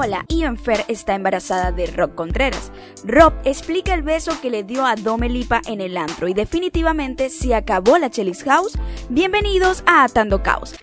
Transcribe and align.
Hola, 0.00 0.24
Ian 0.28 0.56
Fer 0.56 0.84
está 0.86 1.16
embarazada 1.16 1.72
de 1.72 1.88
Rob 1.88 2.14
Contreras. 2.14 2.70
Rob 3.02 3.32
explica 3.42 3.94
el 3.94 4.02
beso 4.02 4.40
que 4.40 4.48
le 4.48 4.62
dio 4.62 4.86
a 4.86 4.94
Dome 4.94 5.28
Lipa 5.28 5.60
en 5.66 5.80
el 5.80 5.96
antro 5.96 6.28
y 6.28 6.34
definitivamente 6.34 7.30
se 7.30 7.52
acabó 7.52 7.98
la 7.98 8.08
Chelis 8.08 8.44
House. 8.44 8.78
Bienvenidos 9.08 9.82
a 9.86 10.04
Atando 10.04 10.40
Caos. 10.40 10.76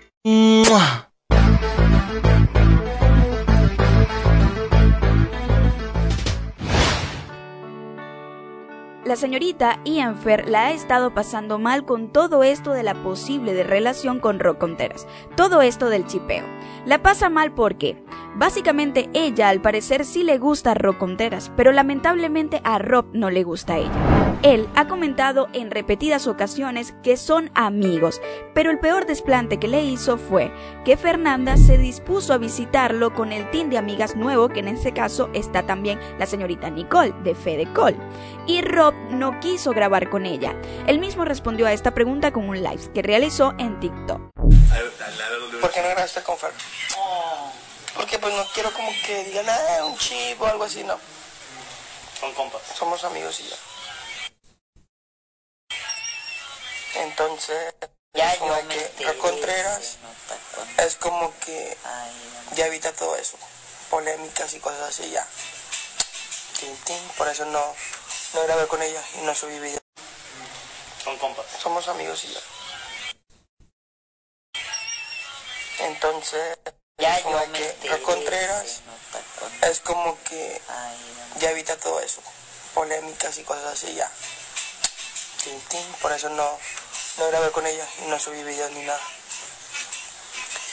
La 9.05 9.15
señorita 9.15 9.79
Ian 9.85 10.17
Fer 10.17 10.49
la 10.49 10.65
ha 10.65 10.71
estado 10.71 11.13
pasando 11.13 11.59
mal 11.59 11.85
con 11.85 12.11
todo 12.11 12.41
esto 12.41 12.71
de 12.71 12.81
la 12.81 13.03
posible 13.03 13.63
relación 13.63 14.19
con 14.19 14.39
Rob 14.39 14.57
Contreras, 14.57 15.05
todo 15.37 15.61
esto 15.61 15.89
del 15.89 16.07
chipeo. 16.07 16.43
La 16.87 17.03
pasa 17.03 17.29
mal 17.29 17.53
porque, 17.53 18.03
básicamente 18.35 19.07
ella 19.13 19.49
al 19.49 19.61
parecer 19.61 20.05
sí 20.05 20.23
le 20.23 20.39
gusta 20.39 20.71
a 20.71 20.73
Rob 20.73 20.97
Contreras, 20.97 21.51
pero 21.55 21.71
lamentablemente 21.71 22.61
a 22.63 22.79
Rob 22.79 23.05
no 23.13 23.29
le 23.29 23.43
gusta 23.43 23.75
a 23.75 23.77
ella. 23.77 24.25
Él 24.41 24.67
ha 24.75 24.87
comentado 24.87 25.47
en 25.53 25.71
repetidas 25.71 26.27
ocasiones 26.27 26.95
que 27.03 27.15
son 27.15 27.51
amigos, 27.53 28.21
pero 28.53 28.69
el 28.69 28.79
peor 28.79 29.05
desplante 29.05 29.57
que 29.57 29.67
le 29.67 29.83
hizo 29.83 30.17
fue 30.17 30.51
que 30.83 30.97
Fernanda 30.97 31.57
se 31.57 31.77
dispuso 31.77 32.33
a 32.33 32.37
visitarlo 32.37 33.13
con 33.13 33.31
el 33.31 33.49
team 33.51 33.69
de 33.69 33.77
amigas 33.77 34.15
nuevo, 34.15 34.49
que 34.49 34.59
en 34.59 34.67
este 34.67 34.93
caso 34.93 35.29
está 35.33 35.63
también 35.63 35.99
la 36.19 36.25
señorita 36.25 36.69
Nicole, 36.69 37.13
de 37.23 37.33
Fede 37.33 37.67
Cole. 37.73 37.97
Y 38.45 38.61
Rob 38.61 38.94
no 39.09 39.39
quiso 39.39 39.71
grabar 39.71 40.09
con 40.09 40.25
ella. 40.25 40.55
Él 40.87 40.99
mismo 40.99 41.25
respondió 41.25 41.67
a 41.67 41.73
esta 41.73 41.93
pregunta 41.93 42.31
con 42.33 42.47
un 42.49 42.61
live 42.63 42.91
que 42.93 43.01
realizó 43.01 43.53
en 43.57 43.79
TikTok. 43.79 44.21
¿Por 45.61 45.71
qué 45.71 45.81
no 45.81 45.89
grabaste 45.89 46.21
con 46.23 46.37
Fer? 46.37 46.51
Porque 47.95 48.19
pues 48.19 48.33
no 48.35 48.43
quiero 48.53 48.71
como 48.73 48.89
que 49.05 49.23
digan, 49.25 49.45
ah, 49.49 49.85
un 49.85 49.97
chip 49.97 50.41
o 50.41 50.45
algo 50.45 50.63
así, 50.65 50.83
no. 50.83 50.99
Son 52.19 52.33
compas. 52.33 52.61
Somos 52.77 53.03
amigos 53.03 53.39
y 53.39 53.43
ya. 53.49 53.55
Entonces, 57.03 57.73
Ya 58.13 58.37
como 58.37 58.55
yo 58.57 58.67
que 58.69 59.17
Contreras 59.17 59.97
cuando- 60.55 60.83
es 60.83 60.95
como 60.95 61.33
que 61.39 61.77
Ay, 61.83 62.11
ya 62.55 62.67
evita 62.67 62.93
todo 62.93 63.15
eso, 63.17 63.37
polémicas 63.89 64.53
y 64.53 64.59
cosas 64.59 64.81
así 64.89 65.09
ya. 65.11 65.25
Tin, 66.59 66.75
tin, 66.85 67.07
Por 67.17 67.27
eso 67.27 67.45
no, 67.45 67.75
no 68.33 68.43
grabé 68.43 68.67
con 68.67 68.81
ella 68.81 69.01
y 69.15 69.21
no 69.21 69.35
subí 69.35 69.59
video. 69.59 69.79
Son 71.03 71.17
compas. 71.17 71.45
Somos 71.61 71.87
amigos 71.87 72.23
y 72.23 72.33
ya. 72.33 72.39
Entonces, 75.79 76.57
ya 76.97 77.21
como 77.23 77.43
yo 77.45 77.51
que 77.51 77.89
Ro 77.89 78.01
Contreras 78.03 78.81
es 79.61 79.79
como 79.81 80.17
que 80.23 80.61
Ay, 80.69 80.97
ya 81.39 81.51
evita 81.51 81.77
todo 81.77 81.99
eso, 81.99 82.21
polémicas 82.73 83.37
y 83.37 83.43
cosas 83.43 83.65
así 83.65 83.93
ya. 83.93 84.09
Tin, 85.43 85.59
tin. 85.67 85.85
Por 86.01 86.13
eso 86.13 86.29
no, 86.29 86.59
no 87.17 87.27
grabé 87.27 87.51
con 87.51 87.67
ella 87.67 87.87
y 88.03 88.07
no 88.07 88.17
subí 88.17 88.41
videos 88.43 88.71
ni 88.71 88.83
nada. 88.83 89.01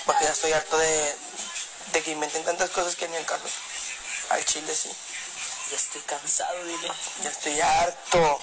Porque 0.06 0.24
ya 0.24 0.30
estoy 0.30 0.52
harto 0.52 0.78
de, 0.78 1.16
de 1.92 2.02
que 2.02 2.12
inventen 2.12 2.44
tantas 2.44 2.70
cosas 2.70 2.94
que 2.94 3.08
ni 3.08 3.16
el 3.16 3.26
caso. 3.26 3.48
Al 4.30 4.44
chile 4.44 4.74
sí. 4.74 4.90
Ya 5.72 5.76
estoy 5.76 6.02
cansado, 6.02 6.64
dile. 6.64 6.92
Ya 7.22 7.30
estoy 7.30 7.60
harto. 7.60 8.40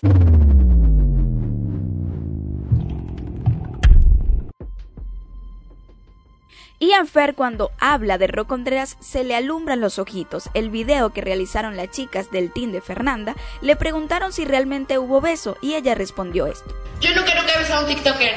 Ian 6.80 7.08
Fer 7.08 7.36
cuando 7.36 7.72
habla 7.80 8.18
de 8.18 8.26
Rob 8.26 8.48
Contreras 8.48 8.98
se 9.00 9.24
le 9.24 9.36
alumbran 9.36 9.80
los 9.80 10.00
ojitos. 10.00 10.50
El 10.56 10.72
video 10.72 11.12
que 11.12 11.22
realizaron 11.22 11.78
las 11.78 11.92
chicas 11.92 12.32
del 12.32 12.52
team 12.52 12.72
de 12.72 12.82
Fernanda 12.82 13.36
le 13.62 13.76
preguntaron 13.76 14.34
si 14.34 14.46
realmente 14.46 14.98
hubo 14.98 15.22
beso 15.22 15.56
y 15.62 15.76
ella 15.76 15.94
respondió 15.94 16.48
esto. 16.48 16.74
Yo 17.00 17.14
nunca, 17.14 17.36
nunca 17.36 17.54
he 17.54 17.60
besado 17.60 17.82
a 17.82 17.84
un 17.84 17.94
TikToker. 17.94 18.34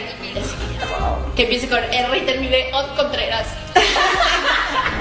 Que 1.34 1.44
empiece 1.44 1.66
con 1.66 1.78
R 1.78 2.18
y 2.18 2.26
termine 2.26 2.70
O 2.74 2.96
Contreras. 2.96 3.46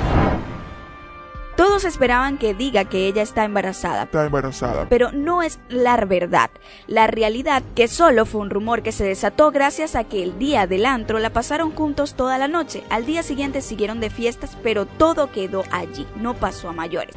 Todos 1.61 1.85
esperaban 1.85 2.39
que 2.39 2.55
diga 2.55 2.85
que 2.85 3.05
ella 3.05 3.22
está 3.22 3.45
embarazada, 3.45 4.05
Está 4.05 4.25
embarazada. 4.25 4.88
pero 4.89 5.11
no 5.11 5.44
es 5.44 5.59
la 5.69 5.95
verdad. 6.05 6.49
La 6.88 7.05
realidad 7.05 7.61
que 7.75 7.88
solo 7.88 8.25
fue 8.25 8.41
un 8.41 8.49
rumor 8.49 8.81
que 8.81 8.91
se 8.91 9.03
desató 9.03 9.51
gracias 9.51 9.95
a 9.95 10.03
que 10.03 10.23
el 10.23 10.39
día 10.39 10.66
del 10.66 10.88
antro 10.88 11.19
la 11.19 11.29
pasaron 11.29 11.69
juntos 11.69 12.16
toda 12.16 12.39
la 12.39 12.47
noche. 12.47 12.81
Al 12.89 13.05
día 13.05 13.22
siguiente 13.22 13.61
siguieron 13.61 13.99
de 13.99 14.09
fiestas, 14.09 14.57
pero 14.63 14.88
todo 14.88 15.31
quedó 15.31 15.63
allí, 15.69 16.07
no 16.16 16.33
pasó 16.33 16.67
a 16.67 16.73
mayores. 16.73 17.13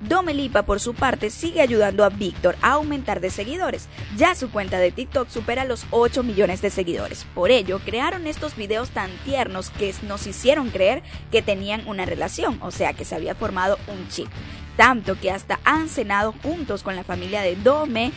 Domelipa, 0.00 0.62
por 0.62 0.80
su 0.80 0.94
parte, 0.94 1.30
sigue 1.30 1.60
ayudando 1.60 2.04
a 2.04 2.08
Víctor 2.08 2.56
a 2.62 2.72
aumentar 2.72 3.20
de 3.20 3.30
seguidores. 3.30 3.88
Ya 4.16 4.34
su 4.34 4.50
cuenta 4.50 4.78
de 4.78 4.92
TikTok 4.92 5.28
supera 5.28 5.64
los 5.64 5.86
8 5.90 6.22
millones 6.22 6.62
de 6.62 6.70
seguidores. 6.70 7.26
Por 7.34 7.50
ello, 7.50 7.80
crearon 7.84 8.26
estos 8.26 8.56
videos 8.56 8.90
tan 8.90 9.10
tiernos 9.24 9.70
que 9.70 9.94
nos 10.06 10.26
hicieron 10.26 10.70
creer 10.70 11.02
que 11.30 11.42
tenían 11.42 11.86
una 11.86 12.04
relación, 12.04 12.58
o 12.62 12.70
sea, 12.70 12.92
que 12.92 13.04
se 13.04 13.14
había 13.14 13.34
formado 13.34 13.78
un 13.88 14.08
chip. 14.08 14.28
Tanto 14.76 15.18
que 15.18 15.32
hasta 15.32 15.58
han 15.64 15.88
cenado 15.88 16.32
juntos 16.40 16.84
con 16.84 16.94
la 16.94 17.02
familia 17.02 17.42
de 17.42 17.56
Dome, 17.56 18.12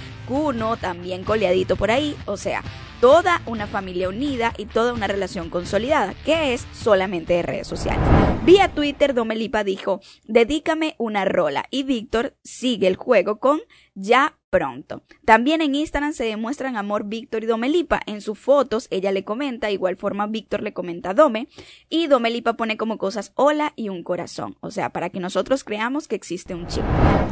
También 0.80 1.26
coleadito 1.26 1.76
por 1.76 1.92
ahí, 1.92 2.16
o 2.26 2.38
sea, 2.38 2.64
toda 3.02 3.42
una 3.48 3.68
familia 3.68 4.08
unida 4.08 4.54
y 4.58 4.66
toda 4.66 4.94
una 4.94 5.08
relación 5.08 5.50
consolidada, 5.50 6.14
que 6.24 6.54
es 6.54 6.66
solamente 6.72 7.34
de 7.34 7.42
redes 7.42 7.68
sociales. 7.68 8.08
Vía 8.46 8.70
Twitter, 8.70 9.14
Domelipa 9.14 9.66
dijo, 9.66 10.00
dedícame 10.24 10.96
una 10.98 11.26
rola 11.26 11.66
y 11.70 11.84
Víctor 11.84 12.38
sigue 12.44 12.88
el 12.88 12.96
juego 12.96 13.40
con 13.40 13.60
ya 13.94 14.38
pronto. 14.50 15.04
También 15.26 15.62
en 15.62 15.76
Instagram 15.76 16.14
se 16.14 16.26
demuestran 16.26 16.76
amor 16.76 17.06
Víctor 17.06 17.44
y 17.44 17.48
Domelipa. 17.48 18.02
En 18.06 18.22
sus 18.22 18.38
fotos 18.38 18.88
ella 18.90 19.12
le 19.12 19.24
comenta, 19.24 19.72
igual 19.72 19.96
forma 19.96 20.28
Víctor 20.28 20.62
le 20.62 20.74
comenta 20.74 21.12
a 21.12 21.14
Dome 21.14 21.48
y 21.90 22.08
Domelipa 22.08 22.54
pone 22.54 22.78
como 22.78 22.98
cosas 22.98 23.32
hola 23.36 23.74
y 23.76 23.90
un 23.90 24.04
corazón, 24.04 24.58
o 24.60 24.70
sea, 24.70 24.90
para 24.90 25.10
que 25.10 25.20
nosotros 25.20 25.64
creamos 25.64 26.08
que 26.08 26.16
existe 26.16 26.54
un 26.54 26.68
chip. 26.68 26.84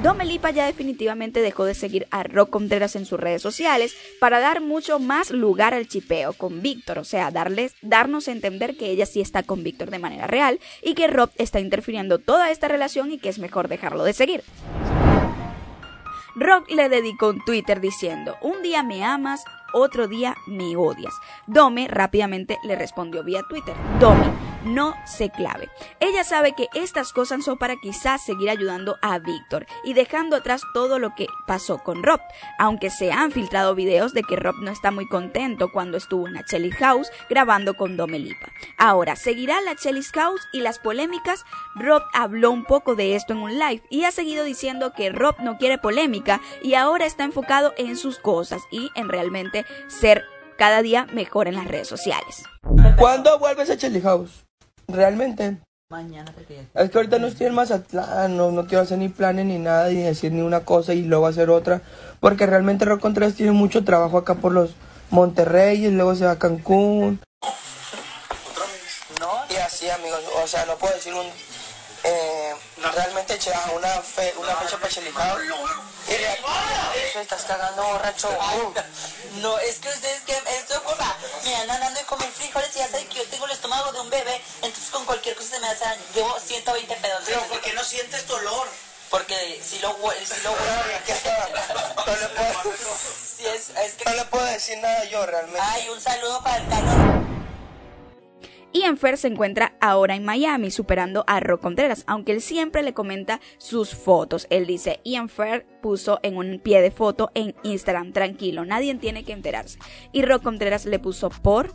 Domelipa 0.02 0.52
ya 0.52 0.66
definitivamente 0.66 1.42
dejó 1.42 1.66
de 1.66 1.76
seguir 1.76 2.08
a 2.10 2.24
Rock 2.24 2.50
Contreras 2.52 2.89
en 2.96 3.06
sus 3.06 3.20
redes 3.20 3.42
sociales 3.42 3.96
para 4.20 4.40
dar 4.40 4.62
mucho 4.62 5.00
más 5.00 5.32
lugar 5.32 5.74
al 5.74 5.88
chipeo 5.88 6.34
con 6.34 6.62
Víctor, 6.62 7.00
o 7.00 7.04
sea, 7.04 7.32
darles, 7.32 7.76
darnos 7.82 8.28
a 8.28 8.32
entender 8.32 8.78
que 8.78 8.90
ella 8.90 9.06
sí 9.06 9.22
está 9.22 9.44
con 9.44 9.64
Víctor 9.64 9.90
de 9.90 10.00
manera 10.00 10.28
real 10.28 10.60
y 10.82 10.94
que 10.94 11.08
Rob 11.08 11.30
está 11.36 11.60
interfiriendo 11.60 12.20
toda 12.20 12.52
esta 12.52 12.68
relación 12.68 13.12
y 13.12 13.20
que 13.20 13.30
es 13.30 13.40
mejor 13.40 13.68
dejarlo 13.68 14.04
de 14.04 14.14
seguir. 14.14 14.44
Rock 16.36 16.72
le 16.72 16.88
dedicó 16.90 17.30
un 17.30 17.44
Twitter 17.44 17.82
diciendo, 17.82 18.36
un 18.42 18.62
día 18.62 18.82
me 18.84 19.04
amas, 19.04 19.44
otro 19.74 20.08
día 20.08 20.36
me 20.48 20.76
odias. 20.76 21.14
Dome 21.48 21.88
rápidamente 21.90 22.58
le 22.64 22.76
respondió 22.76 23.24
vía 23.24 23.42
Twitter, 23.50 23.76
Domi, 24.00 24.26
no 24.64 24.96
se 25.06 25.30
clave. 25.30 25.70
Ella 26.00 26.24
sabe 26.24 26.54
que 26.54 26.68
estas 26.74 27.14
cosas 27.14 27.44
son 27.44 27.58
para 27.58 27.76
quizás 27.78 28.24
seguir 28.24 28.50
ayudando 28.50 28.98
a 29.02 29.20
Víctor 29.20 29.66
y 29.84 29.94
dejando 29.94 30.36
atrás 30.36 30.62
todo 30.74 31.00
lo 31.00 31.16
que 31.16 31.28
pasó 31.48 31.80
con 31.80 32.04
Rob, 32.04 32.20
aunque 32.58 32.90
se 32.90 33.12
han 33.12 33.32
filtrado 33.32 33.76
videos 33.76 34.14
de 34.14 34.24
que 34.24 34.36
Rob 34.36 34.56
no 34.62 34.72
está 34.72 34.92
muy 34.92 35.08
contento 35.08 35.72
cuando 35.72 35.98
estuvo 35.98 36.28
en 36.28 36.34
la 36.34 36.44
Chelly 36.44 36.72
House 36.72 37.12
grabando 37.30 37.76
con 37.76 37.98
Domelipa. 37.98 38.50
Ahora, 38.78 39.16
¿seguirá 39.16 39.62
la 39.62 39.76
Chelly 39.76 40.04
House 40.14 40.42
y 40.52 40.62
las 40.62 40.80
polémicas? 40.80 41.46
Rob 41.76 42.04
habló 42.14 42.52
un 42.52 42.66
poco 42.66 42.96
de 42.96 43.16
esto 43.16 43.34
en 43.34 43.40
un 43.40 43.58
live 43.58 43.84
y 43.90 44.04
ha 44.04 44.12
seguido 44.12 44.44
diciendo 44.44 44.94
que 44.94 45.10
Rob 45.10 45.36
no 45.40 45.58
quiere 45.58 45.78
polémica 45.78 46.42
y 46.62 46.74
ahora 46.74 47.06
está 47.06 47.24
enfocado 47.24 47.74
en 47.78 47.98
sus 47.98 48.20
cosas 48.20 48.62
y 48.72 48.90
en 48.96 49.10
realmente 49.10 49.66
ser 49.88 50.26
cada 50.58 50.82
día 50.82 51.08
mejor 51.14 51.48
en 51.48 51.56
las 51.56 51.68
redes 51.68 51.88
sociales. 51.88 52.44
¿Cuándo 52.98 53.40
vuelves 53.40 53.70
a 53.70 53.78
Chili 53.78 54.02
House? 54.02 54.49
Realmente. 54.90 55.58
Mañana 55.92 56.32
porque 56.36 56.56
ya 56.74 56.82
Es 56.84 56.92
que 56.92 56.98
ahorita 57.00 57.18
no 57.18 57.26
estoy 57.28 57.48
en 57.48 57.56
Mazatlán, 57.56 58.38
no, 58.38 58.52
no 58.52 58.68
quiero 58.68 58.84
hacer 58.84 59.00
ni 59.00 59.10
planes 59.10 59.46
ni 59.46 59.58
nada, 59.58 59.90
ni 59.90 60.04
decir 60.04 60.32
ni 60.32 60.42
una 60.42 60.60
cosa 60.60 60.94
y 60.94 61.02
luego 61.02 61.26
hacer 61.26 61.50
otra, 61.50 61.82
porque 62.20 62.46
realmente 62.46 62.86
Rock 62.86 63.02
Contreras 63.02 63.34
tiene 63.34 63.54
mucho 63.54 63.84
trabajo 63.84 64.18
acá 64.20 64.36
por 64.36 64.52
los 64.52 64.76
Monterrey 65.10 65.84
y 65.86 65.90
luego 65.90 66.14
se 66.16 66.26
va 66.26 66.32
a 66.34 66.40
Cancún. 66.40 67.20
No, 69.20 69.32
Y 69.50 69.56
así, 69.56 69.90
amigos, 69.90 70.22
o 70.44 70.48
sea, 70.48 70.66
no 70.66 70.76
puedo 70.76 70.94
decir 70.94 71.14
un... 71.14 71.26
Eh, 72.04 72.54
realmente 72.96 73.38
che, 73.38 73.52
una, 73.76 73.90
fe, 74.02 74.34
una 74.40 74.56
fecha 74.56 74.78
para 74.78 75.34
real- 75.36 75.44
Te 77.14 77.22
estás 77.22 77.44
cagando 77.44 77.84
borracho. 77.84 78.30
No, 79.42 79.58
es 79.60 79.80
que 79.80 79.88
ustedes 79.90 80.22
que 80.22 80.34
esto 80.34 80.82
culpa. 80.84 81.16
Me 81.46 81.56
andan 81.56 81.80
dando 81.80 82.00
de 82.00 82.06
comer 82.06 82.28
frijoles 82.30 82.76
y 82.76 82.80
ya 82.80 82.88
saben 82.88 83.08
que 83.08 83.18
yo 83.20 83.24
tengo 83.30 83.46
el 83.46 83.52
estómago 83.52 83.92
de 83.92 84.00
un 84.02 84.10
bebé, 84.10 84.42
entonces 84.62 84.90
con 84.92 85.06
cualquier 85.30 85.36
cosa 85.36 85.56
se 85.56 85.62
me 85.62 85.68
hace 85.68 85.86
daño. 85.86 86.02
Llevo 86.16 86.40
120 86.40 86.96
pedos. 86.96 87.22
Pero 87.26 87.42
¿por 87.50 87.62
qué 87.62 87.74
no 87.74 87.84
sientes 87.84 88.28
dolor? 88.28 88.68
Porque 89.10 89.36
si 89.64 89.80
lo 89.80 89.90
hue- 90.00 90.14
si 90.24 90.44
lo 90.44 90.52
está. 90.52 91.48
No 92.06 92.16
le 92.16 92.28
puedo, 92.30 92.76
si 93.38 93.46
es, 93.46 93.70
es 93.86 93.94
que 93.94 94.06
no 94.10 94.16
le 94.16 94.26
puedo 94.26 94.46
decir 94.46 94.78
nada 94.80 95.04
yo 95.06 95.26
realmente. 95.26 95.60
hay 95.62 95.90
un 95.90 96.00
saludo 96.00 96.42
para 96.44 96.58
el 96.58 96.68
calor. 96.70 97.20
Ian 98.72 98.98
Fer 98.98 99.18
se 99.18 99.28
encuentra 99.28 99.74
ahora 99.82 100.16
en 100.16 100.24
Miami 100.24 100.70
superando 100.70 101.24
a 101.28 101.40
Rock 101.40 101.62
Contreras, 101.62 102.04
aunque 102.06 102.34
él 102.34 102.42
siempre 102.42 102.84
le 102.84 102.94
comenta 102.94 103.40
sus 103.58 103.96
fotos. 103.96 104.46
Él 104.52 104.68
dice, 104.68 105.00
Ian 105.04 105.28
Fer 105.28 105.66
puso 105.82 106.20
en 106.22 106.38
un 106.38 106.60
pie 106.60 106.82
de 106.82 106.92
foto 106.92 107.32
en 107.34 107.56
Instagram, 107.64 108.14
tranquilo, 108.14 108.66
nadie 108.66 108.94
tiene 108.96 109.24
que 109.26 109.34
enterarse. 109.34 109.80
Y 110.12 110.22
Rock 110.24 110.44
Contreras 110.44 110.86
le 110.86 111.00
puso 111.00 111.30
por 111.32 111.74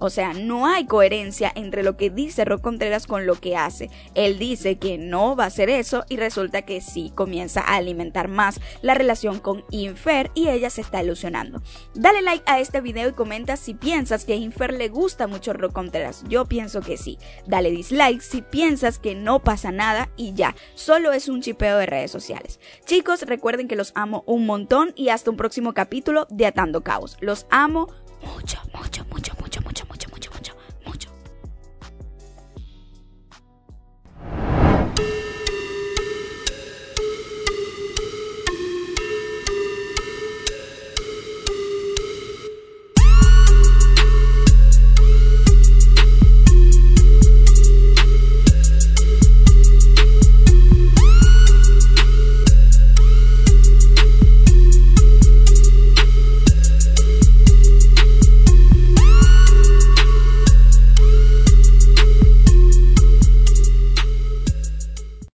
o 0.00 0.10
sea, 0.10 0.32
no 0.32 0.66
hay 0.66 0.86
coherencia 0.86 1.52
entre 1.54 1.82
lo 1.82 1.96
que 1.96 2.10
dice 2.10 2.44
Rock 2.44 2.62
Contreras 2.62 3.06
con 3.06 3.26
lo 3.26 3.36
que 3.36 3.56
hace. 3.56 3.90
Él 4.14 4.38
dice 4.38 4.78
que 4.78 4.98
no 4.98 5.36
va 5.36 5.44
a 5.44 5.48
hacer 5.48 5.68
eso 5.68 6.04
y 6.08 6.16
resulta 6.16 6.62
que 6.62 6.80
sí 6.80 7.12
comienza 7.14 7.60
a 7.60 7.76
alimentar 7.76 8.28
más 8.28 8.60
la 8.80 8.94
relación 8.94 9.38
con 9.38 9.64
Infer 9.70 10.30
y 10.34 10.48
ella 10.48 10.70
se 10.70 10.80
está 10.80 11.02
ilusionando. 11.02 11.62
Dale 11.94 12.22
like 12.22 12.44
a 12.46 12.60
este 12.60 12.80
video 12.80 13.10
y 13.10 13.12
comenta 13.12 13.56
si 13.56 13.74
piensas 13.74 14.24
que 14.24 14.32
a 14.32 14.36
Infer 14.36 14.72
le 14.72 14.88
gusta 14.88 15.26
mucho 15.26 15.52
Rock 15.52 15.72
Contreras. 15.72 16.24
Yo 16.28 16.46
pienso 16.46 16.80
que 16.80 16.96
sí. 16.96 17.18
Dale 17.46 17.70
dislike 17.70 18.22
si 18.22 18.40
piensas 18.40 18.98
que 18.98 19.14
no 19.14 19.40
pasa 19.40 19.70
nada 19.70 20.08
y 20.16 20.32
ya. 20.32 20.56
Solo 20.74 21.12
es 21.12 21.28
un 21.28 21.42
chipeo 21.42 21.76
de 21.76 21.86
redes 21.86 22.10
sociales. 22.10 22.58
Chicos, 22.86 23.22
recuerden 23.22 23.68
que 23.68 23.76
los 23.76 23.92
amo 23.94 24.24
un 24.26 24.46
montón 24.46 24.92
y 24.96 25.10
hasta 25.10 25.30
un 25.30 25.36
próximo 25.36 25.74
capítulo 25.74 26.26
de 26.30 26.46
Atando 26.46 26.82
Caos. 26.82 27.18
Los 27.20 27.46
amo 27.50 27.88
mucho, 28.22 28.58
mucho, 28.74 29.04
mucho. 29.10 29.29